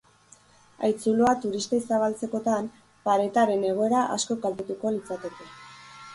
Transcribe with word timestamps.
Haitzuloa 0.85 1.33
turistei 1.43 1.81
zabaltzekotan, 1.83 2.71
paretaren 3.09 3.69
egoera 3.75 4.03
asko 4.19 4.41
kaltetuko 4.49 4.97
litzateke. 4.99 5.53